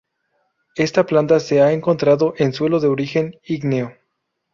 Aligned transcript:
Esta 0.77 1.05
planta 1.05 1.39
se 1.39 1.61
ha 1.61 1.73
encontrado 1.73 2.33
en 2.37 2.53
suelo 2.53 2.79
de 2.79 2.87
origen 2.87 3.35
ígneo. 3.43 3.95